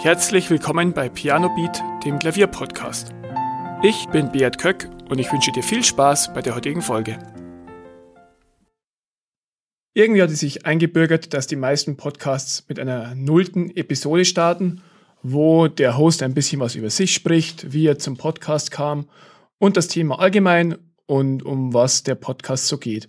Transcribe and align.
Herzlich 0.00 0.48
willkommen 0.48 0.92
bei 0.92 1.08
Piano 1.08 1.52
Beat, 1.56 1.82
dem 2.04 2.20
Klavierpodcast. 2.20 3.12
Ich 3.82 4.06
bin 4.10 4.30
Beat 4.30 4.56
Köck 4.56 4.88
und 5.08 5.18
ich 5.18 5.32
wünsche 5.32 5.50
dir 5.50 5.64
viel 5.64 5.82
Spaß 5.82 6.32
bei 6.34 6.40
der 6.40 6.54
heutigen 6.54 6.82
Folge. 6.82 7.18
Irgendwie 9.94 10.22
hat 10.22 10.30
es 10.30 10.38
sich 10.38 10.64
eingebürgert, 10.64 11.34
dass 11.34 11.48
die 11.48 11.56
meisten 11.56 11.96
Podcasts 11.96 12.64
mit 12.68 12.78
einer 12.78 13.16
nullten 13.16 13.74
Episode 13.76 14.24
starten, 14.24 14.82
wo 15.24 15.66
der 15.66 15.98
Host 15.98 16.22
ein 16.22 16.32
bisschen 16.32 16.60
was 16.60 16.76
über 16.76 16.90
sich 16.90 17.12
spricht, 17.12 17.72
wie 17.72 17.88
er 17.88 17.98
zum 17.98 18.16
Podcast 18.16 18.70
kam 18.70 19.08
und 19.58 19.76
das 19.76 19.88
Thema 19.88 20.20
allgemein 20.20 20.78
und 21.06 21.42
um 21.42 21.74
was 21.74 22.04
der 22.04 22.14
Podcast 22.14 22.68
so 22.68 22.78
geht. 22.78 23.08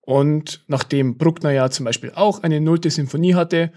Und 0.00 0.64
nachdem 0.66 1.18
Bruckner 1.18 1.52
ja 1.52 1.70
zum 1.70 1.84
Beispiel 1.84 2.10
auch 2.16 2.42
eine 2.42 2.60
nullte 2.60 2.90
Symphonie 2.90 3.34
hatte 3.34 3.70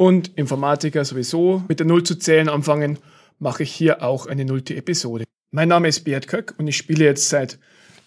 und 0.00 0.28
Informatiker 0.38 1.04
sowieso 1.04 1.62
mit 1.68 1.78
der 1.78 1.86
Null 1.86 2.04
zu 2.04 2.14
zählen 2.14 2.48
anfangen, 2.48 2.98
mache 3.38 3.64
ich 3.64 3.70
hier 3.70 4.02
auch 4.02 4.26
eine 4.26 4.46
nullte 4.46 4.74
Episode. 4.74 5.26
Mein 5.50 5.68
Name 5.68 5.88
ist 5.88 6.04
Beat 6.04 6.26
Köck 6.26 6.54
und 6.56 6.66
ich 6.68 6.78
spiele 6.78 7.04
jetzt 7.04 7.28
seit 7.28 7.58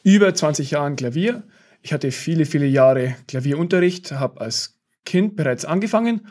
über 0.02 0.34
20 0.34 0.72
Jahren 0.72 0.96
Klavier. 0.96 1.44
Ich 1.84 1.94
hatte 1.94 2.10
viele, 2.10 2.48
viele 2.48 2.66
Jahre 2.66 3.16
Klavierunterricht, 3.28 4.12
habe 4.14 4.42
als 4.42 4.80
Kind 5.06 5.36
bereits 5.36 5.66
angefangen 5.66 6.26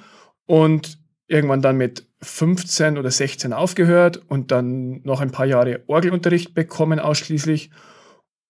und 0.46 0.98
irgendwann 1.28 1.62
dann 1.62 1.76
mit 1.76 2.08
15 2.22 2.98
oder 2.98 3.12
16 3.12 3.52
aufgehört 3.52 4.16
und 4.16 4.50
dann 4.50 5.00
noch 5.04 5.20
ein 5.20 5.30
paar 5.30 5.46
Jahre 5.46 5.84
Orgelunterricht 5.86 6.54
bekommen 6.54 6.98
ausschließlich. 6.98 7.70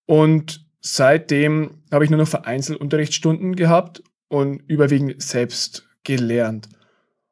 Und 0.06 0.64
seitdem 0.80 1.82
habe 1.90 2.04
ich 2.06 2.10
nur 2.10 2.20
noch 2.20 2.28
vereinzelt 2.28 2.80
Unterrichtsstunden 2.80 3.54
gehabt 3.54 4.02
und 4.28 4.62
überwiegend 4.66 5.20
selbst 5.20 5.86
gelernt. 6.04 6.70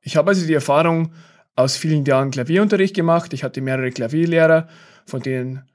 Ich 0.02 0.16
habe 0.16 0.30
also 0.30 0.46
die 0.46 0.54
Erfahrung 0.54 1.12
aus 1.56 1.76
vielen 1.76 2.04
Jahren 2.04 2.30
Klavierunterricht 2.30 2.94
gemacht. 2.94 3.32
Ich 3.32 3.44
hatte 3.44 3.60
mehrere 3.60 3.90
Klavierlehrer, 3.90 4.68
von 5.06 5.20
denen 5.20 5.68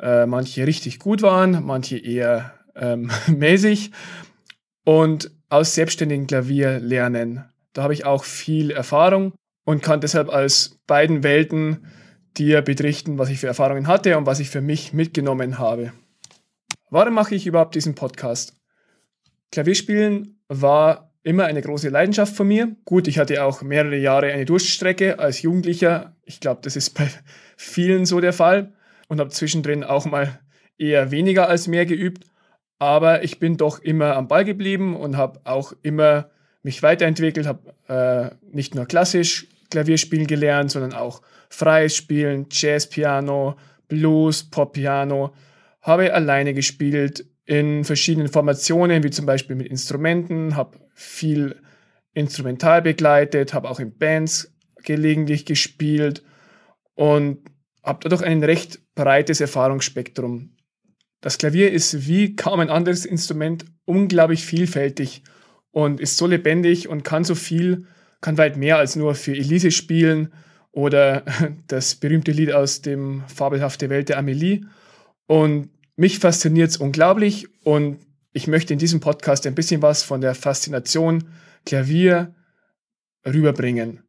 äh, 0.00 0.26
manche 0.26 0.66
richtig 0.66 0.98
gut 0.98 1.22
waren, 1.22 1.64
manche 1.64 1.98
eher 1.98 2.54
ähm, 2.74 3.10
mäßig. 3.28 3.92
Und 4.84 5.30
aus 5.48 5.74
selbstständigen 5.74 6.26
Klavierlernen, 6.26 7.44
da 7.72 7.82
habe 7.82 7.94
ich 7.94 8.04
auch 8.04 8.24
viel 8.24 8.70
Erfahrung 8.70 9.34
und 9.64 9.82
kann 9.82 10.00
deshalb 10.00 10.28
aus 10.28 10.80
beiden 10.86 11.22
Welten 11.22 11.86
dir 12.36 12.62
berichten, 12.62 13.18
was 13.18 13.28
ich 13.28 13.40
für 13.40 13.46
Erfahrungen 13.46 13.86
hatte 13.86 14.16
und 14.16 14.26
was 14.26 14.40
ich 14.40 14.50
für 14.50 14.60
mich 14.60 14.92
mitgenommen 14.92 15.58
habe. 15.58 15.92
Warum 16.88 17.14
mache 17.14 17.34
ich 17.34 17.46
überhaupt 17.46 17.74
diesen 17.74 17.94
Podcast? 17.94 18.54
Klavierspielen 19.52 20.40
war 20.48 21.09
immer 21.22 21.44
eine 21.44 21.62
große 21.62 21.88
Leidenschaft 21.88 22.34
von 22.34 22.48
mir. 22.48 22.76
Gut, 22.84 23.08
ich 23.08 23.18
hatte 23.18 23.44
auch 23.44 23.62
mehrere 23.62 23.96
Jahre 23.96 24.32
eine 24.32 24.44
Durststrecke 24.44 25.18
als 25.18 25.42
Jugendlicher. 25.42 26.16
Ich 26.24 26.40
glaube, 26.40 26.60
das 26.62 26.76
ist 26.76 26.90
bei 26.90 27.08
vielen 27.56 28.06
so 28.06 28.20
der 28.20 28.32
Fall. 28.32 28.72
Und 29.08 29.20
habe 29.20 29.30
zwischendrin 29.30 29.84
auch 29.84 30.06
mal 30.06 30.38
eher 30.78 31.10
weniger 31.10 31.48
als 31.48 31.66
mehr 31.66 31.84
geübt. 31.84 32.24
Aber 32.78 33.22
ich 33.22 33.38
bin 33.38 33.56
doch 33.56 33.80
immer 33.80 34.16
am 34.16 34.28
Ball 34.28 34.44
geblieben 34.44 34.96
und 34.96 35.16
habe 35.16 35.40
auch 35.44 35.74
immer 35.82 36.30
mich 36.62 36.82
weiterentwickelt, 36.82 37.46
habe 37.46 37.74
äh, 37.88 38.34
nicht 38.54 38.74
nur 38.74 38.86
klassisch 38.86 39.48
Klavierspielen 39.70 40.26
gelernt, 40.26 40.70
sondern 40.70 40.94
auch 40.94 41.22
freies 41.48 41.96
Spielen, 41.96 42.46
Jazzpiano, 42.50 43.56
Blues, 43.88 44.44
Poppiano, 44.44 45.34
habe 45.82 46.12
alleine 46.12 46.54
gespielt, 46.54 47.26
in 47.50 47.82
verschiedenen 47.84 48.28
Formationen, 48.28 49.02
wie 49.02 49.10
zum 49.10 49.26
Beispiel 49.26 49.56
mit 49.56 49.66
Instrumenten, 49.66 50.54
habe 50.54 50.78
viel 51.00 51.56
instrumental 52.12 52.82
begleitet, 52.82 53.54
habe 53.54 53.70
auch 53.70 53.80
in 53.80 53.96
Bands 53.96 54.52
gelegentlich 54.84 55.46
gespielt 55.46 56.22
und 56.94 57.38
habe 57.82 58.00
dadurch 58.02 58.22
ein 58.22 58.42
recht 58.44 58.80
breites 58.94 59.40
Erfahrungsspektrum. 59.40 60.56
Das 61.20 61.38
Klavier 61.38 61.72
ist 61.72 62.06
wie 62.06 62.36
kaum 62.36 62.60
ein 62.60 62.70
anderes 62.70 63.04
Instrument 63.04 63.64
unglaublich 63.84 64.44
vielfältig 64.44 65.22
und 65.70 66.00
ist 66.00 66.16
so 66.16 66.26
lebendig 66.26 66.88
und 66.88 67.02
kann 67.02 67.24
so 67.24 67.34
viel, 67.34 67.86
kann 68.20 68.38
weit 68.38 68.56
mehr 68.56 68.76
als 68.76 68.96
nur 68.96 69.14
für 69.14 69.32
Elise 69.32 69.70
spielen 69.70 70.32
oder 70.72 71.24
das 71.66 71.94
berühmte 71.94 72.32
Lied 72.32 72.52
aus 72.52 72.82
dem 72.82 73.22
Fabelhafte 73.26 73.88
Welt 73.88 74.08
der 74.08 74.18
Amelie. 74.18 74.62
Und 75.26 75.70
mich 75.96 76.18
fasziniert 76.18 76.70
es 76.70 76.76
unglaublich 76.76 77.48
und 77.64 77.98
ich 78.32 78.46
möchte 78.46 78.72
in 78.72 78.78
diesem 78.78 79.00
Podcast 79.00 79.46
ein 79.46 79.54
bisschen 79.54 79.82
was 79.82 80.02
von 80.02 80.20
der 80.20 80.34
Faszination 80.34 81.28
Klavier 81.66 82.34
rüberbringen. 83.26 84.02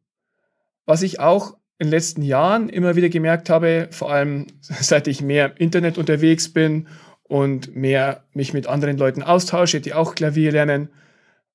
Was 0.86 1.02
ich 1.02 1.20
auch 1.20 1.56
in 1.78 1.88
den 1.88 1.90
letzten 1.90 2.22
Jahren 2.22 2.68
immer 2.68 2.96
wieder 2.96 3.08
gemerkt 3.08 3.50
habe, 3.50 3.88
vor 3.90 4.12
allem 4.12 4.46
seit 4.60 5.08
ich 5.08 5.22
mehr 5.22 5.46
im 5.50 5.56
Internet 5.56 5.98
unterwegs 5.98 6.52
bin 6.52 6.88
und 7.24 7.74
mehr 7.74 8.24
mich 8.32 8.52
mit 8.52 8.66
anderen 8.66 8.98
Leuten 8.98 9.22
austausche, 9.22 9.80
die 9.80 9.94
auch 9.94 10.14
Klavier 10.14 10.52
lernen, 10.52 10.90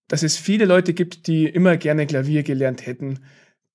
dass 0.08 0.24
es 0.24 0.38
viele 0.38 0.66
Leute 0.66 0.94
gibt, 0.94 1.28
die 1.28 1.46
immer 1.46 1.78
gerne 1.78 2.08
Klavier 2.08 2.44
gelernt 2.44 2.86
hätten, 2.86 3.20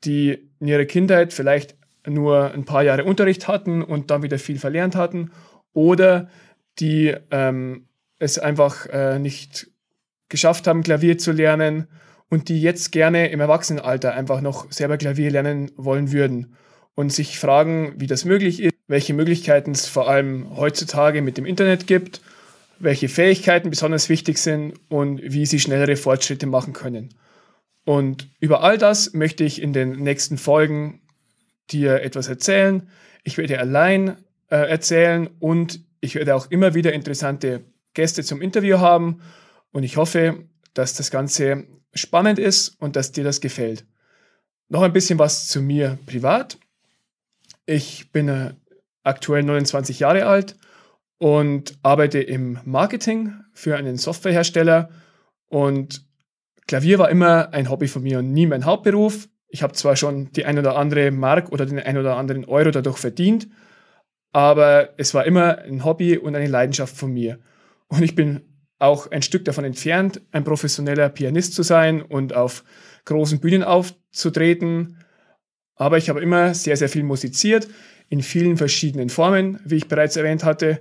die 0.05 0.51
in 0.61 0.69
ihrer 0.69 0.85
Kindheit 0.85 1.33
vielleicht 1.33 1.77
nur 2.07 2.53
ein 2.53 2.65
paar 2.65 2.83
Jahre 2.83 3.05
Unterricht 3.05 3.49
hatten 3.49 3.83
und 3.83 4.11
dann 4.11 4.23
wieder 4.23 4.39
viel 4.39 4.59
verlernt 4.59 4.97
hatten 4.97 5.31
oder 5.73 6.29
die 6.79 7.15
ähm, 7.31 7.87
es 8.23 8.39
einfach 8.39 8.87
äh, 8.87 9.19
nicht 9.19 9.69
geschafft 10.29 10.67
haben, 10.67 10.83
Klavier 10.83 11.19
zu 11.19 11.33
lernen 11.33 11.89
und 12.29 12.49
die 12.49 12.63
jetzt 12.63 12.93
gerne 12.93 13.31
im 13.31 13.41
Erwachsenenalter 13.41 14.15
einfach 14.15 14.41
noch 14.41 14.71
selber 14.71 14.97
Klavier 14.97 15.31
lernen 15.31 15.73
wollen 15.77 16.13
würden 16.13 16.55
und 16.95 17.13
sich 17.13 17.39
fragen, 17.39 17.95
wie 17.97 18.07
das 18.07 18.25
möglich 18.25 18.63
ist, 18.63 18.75
welche 18.87 19.13
Möglichkeiten 19.13 19.73
es 19.73 19.87
vor 19.87 20.09
allem 20.09 20.57
heutzutage 20.57 21.21
mit 21.21 21.37
dem 21.37 21.47
Internet 21.47 21.87
gibt, 21.87 22.21
welche 22.79 23.09
Fähigkeiten 23.09 23.71
besonders 23.71 24.09
wichtig 24.09 24.39
sind 24.39 24.75
und 24.89 25.21
wie 25.23 25.45
sie 25.45 25.61
schnellere 25.61 25.97
Fortschritte 25.97 26.47
machen 26.47 26.73
können. 26.73 27.15
Und 27.85 28.29
über 28.39 28.63
all 28.63 28.79
das 28.79 29.15
möchte 29.15 29.43
ich 29.43 29.61
in 29.61 29.73
den 29.73 29.99
nächsten 29.99 30.39
Folgen 30.39 31.01
dir 31.71 32.03
etwas 32.03 32.29
erzählen. 32.29 32.89
Ich 33.25 33.37
werde 33.37 33.59
allein 33.59 34.17
äh, 34.49 34.57
erzählen 34.57 35.29
und 35.41 35.81
ich 36.01 36.15
werde 36.15 36.37
auch 36.37 36.51
immer 36.51 36.75
wieder 36.75 36.93
interessante 36.93 37.63
Gäste 37.95 38.25
zum 38.25 38.41
Interview 38.41 38.79
haben 38.79 39.21
und 39.73 39.83
ich 39.83 39.97
hoffe, 39.97 40.45
dass 40.75 40.95
das 40.95 41.11
Ganze 41.11 41.65
spannend 41.95 42.39
ist 42.39 42.81
und 42.81 42.97
dass 42.97 43.13
dir 43.13 43.25
das 43.25 43.41
gefällt. 43.41 43.85
Noch 44.69 44.83
ein 44.83 44.93
bisschen 44.93 45.19
was 45.19 45.49
zu 45.49 45.61
mir 45.61 45.99
privat. 46.07 46.59
Ich 47.67 48.11
bin 48.13 48.29
äh, 48.29 48.55
aktuell 49.03 49.43
29 49.43 50.01
Jahre 50.01 50.27
alt 50.27 50.57
und 51.19 51.79
arbeite 51.83 52.21
im 52.21 52.59
Marketing 52.65 53.35
für 53.53 53.77
einen 53.77 53.97
Softwarehersteller 53.97 54.89
und 55.49 56.05
Klavier 56.67 56.99
war 56.99 57.11
immer 57.11 57.53
ein 57.53 57.69
Hobby 57.69 57.89
von 57.89 58.03
mir 58.03 58.21
und 58.21 58.33
nie 58.33 58.47
mein 58.47 58.65
Hauptberuf. 58.65 59.29
Ich 59.49 59.63
habe 59.63 59.75
zwar 59.75 59.97
schon 59.97 60.33
die 60.33 60.47
ein 60.47 60.59
oder 60.59 60.77
andere 60.77 61.11
Mark 61.11 61.53
oder 61.53 61.67
den 61.67 61.79
ein 61.79 61.99
oder 61.99 62.17
anderen 62.17 62.45
Euro 62.47 62.71
dadurch 62.71 62.97
verdient, 62.97 63.49
aber 64.33 64.91
es 64.97 65.13
war 65.13 65.27
immer 65.27 65.59
ein 65.59 65.85
Hobby 65.85 66.17
und 66.17 66.35
eine 66.35 66.47
Leidenschaft 66.47 66.97
von 66.97 67.13
mir. 67.13 67.39
Und 67.93 68.03
ich 68.03 68.15
bin 68.15 68.41
auch 68.79 69.11
ein 69.11 69.21
Stück 69.21 69.45
davon 69.45 69.65
entfernt, 69.65 70.23
ein 70.33 70.45
professioneller 70.45 71.11
Pianist 71.11 71.53
zu 71.53 71.63
sein 71.63 72.01
und 72.01 72.35
auf 72.35 72.65
großen 73.05 73.39
Bühnen 73.39 73.63
aufzutreten. 73.63 74.97
Aber 75.75 75.99
ich 75.99 76.09
habe 76.09 76.23
immer 76.23 76.55
sehr, 76.55 76.79
sehr 76.79 76.89
viel 76.89 77.03
musiziert, 77.03 77.69
in 78.09 78.23
vielen 78.23 78.57
verschiedenen 78.57 79.11
Formen, 79.11 79.61
wie 79.67 79.77
ich 79.77 79.89
bereits 79.89 80.17
erwähnt 80.17 80.43
hatte. 80.43 80.81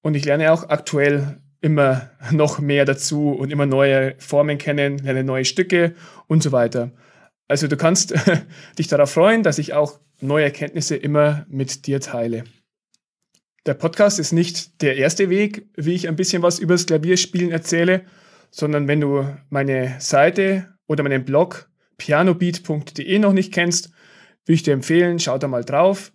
Und 0.00 0.14
ich 0.14 0.24
lerne 0.24 0.52
auch 0.52 0.68
aktuell 0.68 1.40
immer 1.60 2.08
noch 2.30 2.60
mehr 2.60 2.84
dazu 2.84 3.30
und 3.30 3.50
immer 3.50 3.66
neue 3.66 4.14
Formen 4.18 4.58
kennen, 4.58 4.98
lerne 4.98 5.24
neue 5.24 5.44
Stücke 5.44 5.96
und 6.28 6.44
so 6.44 6.52
weiter. 6.52 6.92
Also 7.48 7.66
du 7.66 7.76
kannst 7.76 8.14
dich 8.78 8.86
darauf 8.86 9.10
freuen, 9.10 9.42
dass 9.42 9.58
ich 9.58 9.74
auch 9.74 9.98
neue 10.20 10.44
Erkenntnisse 10.44 10.94
immer 10.94 11.46
mit 11.48 11.88
dir 11.88 12.00
teile. 12.00 12.44
Der 13.68 13.74
Podcast 13.74 14.18
ist 14.18 14.32
nicht 14.32 14.80
der 14.80 14.96
erste 14.96 15.28
Weg, 15.28 15.68
wie 15.76 15.92
ich 15.92 16.08
ein 16.08 16.16
bisschen 16.16 16.40
was 16.40 16.58
über 16.58 16.72
das 16.72 16.86
Klavierspielen 16.86 17.50
erzähle, 17.50 18.06
sondern 18.50 18.88
wenn 18.88 19.02
du 19.02 19.26
meine 19.50 19.96
Seite 19.98 20.74
oder 20.86 21.02
meinen 21.02 21.26
Blog 21.26 21.68
pianobeat.de 21.98 23.18
noch 23.18 23.34
nicht 23.34 23.52
kennst, 23.52 23.90
würde 24.46 24.54
ich 24.54 24.62
dir 24.62 24.72
empfehlen, 24.72 25.18
schau 25.18 25.36
da 25.36 25.48
mal 25.48 25.66
drauf. 25.66 26.12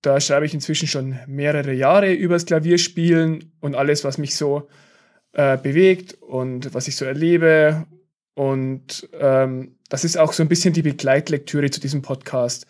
Da 0.00 0.18
schreibe 0.18 0.46
ich 0.46 0.54
inzwischen 0.54 0.88
schon 0.88 1.18
mehrere 1.26 1.74
Jahre 1.74 2.14
über 2.14 2.36
das 2.36 2.46
Klavierspielen 2.46 3.52
und 3.60 3.74
alles, 3.74 4.02
was 4.02 4.16
mich 4.16 4.34
so 4.34 4.70
äh, 5.34 5.58
bewegt 5.58 6.14
und 6.22 6.72
was 6.72 6.88
ich 6.88 6.96
so 6.96 7.04
erlebe. 7.04 7.84
Und 8.32 9.10
ähm, 9.20 9.76
das 9.90 10.04
ist 10.04 10.16
auch 10.16 10.32
so 10.32 10.42
ein 10.42 10.48
bisschen 10.48 10.72
die 10.72 10.80
Begleitlektüre 10.80 11.68
zu 11.68 11.80
diesem 11.80 12.00
Podcast. 12.00 12.66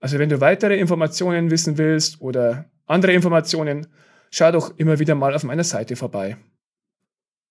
Also 0.00 0.18
wenn 0.18 0.28
du 0.28 0.40
weitere 0.40 0.76
Informationen 0.76 1.52
wissen 1.52 1.78
willst 1.78 2.20
oder 2.20 2.68
andere 2.88 3.12
Informationen, 3.12 3.86
schau 4.30 4.52
doch 4.52 4.78
immer 4.78 4.98
wieder 4.98 5.14
mal 5.14 5.34
auf 5.34 5.44
meiner 5.44 5.64
Seite 5.64 5.96
vorbei. 5.96 6.38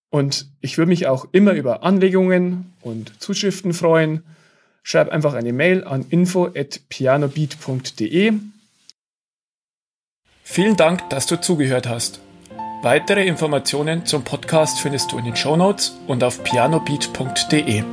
Und 0.09 0.47
ich 0.61 0.77
würde 0.77 0.89
mich 0.89 1.07
auch 1.07 1.27
immer 1.31 1.53
über 1.53 1.81
Anregungen 1.83 2.73
und 2.81 3.21
Zuschriften 3.21 3.73
freuen. 3.73 4.23
schreib 4.83 5.09
einfach 5.09 5.33
eine 5.33 5.51
Mail 5.51 5.83
an 5.83 6.05
info@pianobeat.de. 6.09 8.33
Vielen 10.43 10.77
Dank, 10.77 11.09
dass 11.09 11.25
du 11.25 11.41
zugehört 11.41 11.89
hast. 11.89 12.21
Weitere 12.83 13.25
Informationen 13.27 14.05
zum 14.05 14.23
Podcast 14.23 14.79
findest 14.79 15.11
du 15.11 15.17
in 15.17 15.25
den 15.25 15.35
Shownotes 15.35 15.97
und 16.07 16.23
auf 16.23 16.41
pianobeat.de. 16.43 17.83